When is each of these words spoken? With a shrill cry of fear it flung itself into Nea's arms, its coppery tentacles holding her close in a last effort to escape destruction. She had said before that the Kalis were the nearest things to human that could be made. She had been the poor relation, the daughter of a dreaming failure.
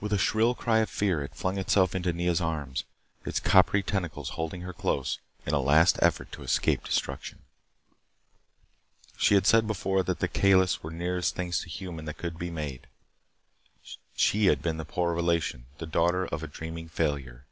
With 0.00 0.14
a 0.14 0.16
shrill 0.16 0.54
cry 0.54 0.78
of 0.78 0.88
fear 0.88 1.22
it 1.22 1.34
flung 1.34 1.58
itself 1.58 1.94
into 1.94 2.14
Nea's 2.14 2.40
arms, 2.40 2.84
its 3.26 3.38
coppery 3.40 3.82
tentacles 3.82 4.30
holding 4.30 4.62
her 4.62 4.72
close 4.72 5.18
in 5.44 5.52
a 5.52 5.60
last 5.60 5.98
effort 6.00 6.32
to 6.32 6.42
escape 6.42 6.82
destruction. 6.82 7.40
She 9.18 9.34
had 9.34 9.46
said 9.46 9.66
before 9.66 10.02
that 10.02 10.20
the 10.20 10.28
Kalis 10.28 10.82
were 10.82 10.88
the 10.88 10.96
nearest 10.96 11.34
things 11.36 11.60
to 11.60 11.68
human 11.68 12.06
that 12.06 12.16
could 12.16 12.38
be 12.38 12.48
made. 12.50 12.86
She 14.16 14.46
had 14.46 14.62
been 14.62 14.78
the 14.78 14.86
poor 14.86 15.12
relation, 15.14 15.66
the 15.76 15.84
daughter 15.86 16.24
of 16.24 16.42
a 16.42 16.46
dreaming 16.46 16.88
failure. 16.88 17.44